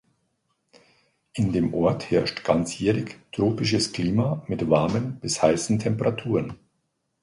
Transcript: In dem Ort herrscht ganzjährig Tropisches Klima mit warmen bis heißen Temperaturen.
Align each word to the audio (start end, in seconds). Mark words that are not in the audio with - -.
In 1.33 1.51
dem 1.51 1.75
Ort 1.75 2.09
herrscht 2.09 2.43
ganzjährig 2.43 3.19
Tropisches 3.31 3.93
Klima 3.93 4.41
mit 4.47 4.67
warmen 4.67 5.19
bis 5.19 5.43
heißen 5.43 5.77
Temperaturen. 5.77 6.57